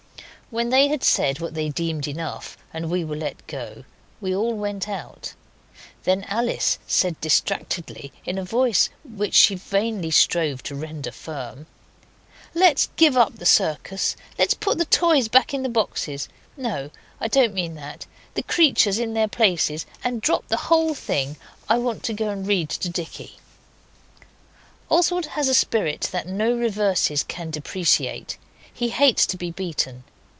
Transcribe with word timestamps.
When 0.53 0.67
they 0.67 0.89
had 0.89 1.01
said 1.01 1.39
what 1.39 1.53
they 1.53 1.69
deemed 1.69 2.09
enough 2.09 2.57
and 2.73 2.91
we 2.91 3.05
were 3.05 3.15
let 3.15 3.47
go, 3.47 3.85
we 4.19 4.35
all 4.35 4.53
went 4.53 4.89
out. 4.89 5.31
Then 6.03 6.25
Alice 6.27 6.77
said 6.85 7.15
distractedly, 7.21 8.11
in 8.25 8.37
a 8.37 8.43
voice 8.43 8.89
which 9.05 9.33
she 9.33 9.55
vainly 9.55 10.11
strove 10.11 10.61
to 10.63 10.75
render 10.75 11.09
firm 11.13 11.67
'Let's 12.53 12.89
give 12.97 13.15
up 13.15 13.37
the 13.37 13.45
circus. 13.45 14.17
Let's 14.37 14.53
put 14.53 14.77
the 14.77 14.83
toys 14.83 15.29
back 15.29 15.53
in 15.53 15.63
the 15.63 15.69
boxes 15.69 16.27
no, 16.57 16.89
I 17.21 17.29
don't 17.29 17.53
mean 17.53 17.75
that 17.75 18.05
the 18.33 18.43
creatures 18.43 18.99
in 18.99 19.13
their 19.13 19.29
places 19.29 19.85
and 20.03 20.21
drop 20.21 20.49
the 20.49 20.57
whole 20.67 20.93
thing. 20.93 21.37
I 21.69 21.77
want 21.77 22.03
to 22.03 22.13
go 22.13 22.27
and 22.27 22.45
read 22.45 22.67
to 22.71 22.89
Dicky.' 22.89 23.39
Oswald 24.89 25.27
has 25.27 25.47
a 25.47 25.53
spirit 25.55 26.09
that 26.11 26.27
no 26.27 26.51
reverses 26.53 27.23
can 27.23 27.51
depreciate. 27.51 28.37
He 28.73 28.89
hates 28.89 29.25
to 29.27 29.37
be 29.37 29.49
beaten. 29.51 30.03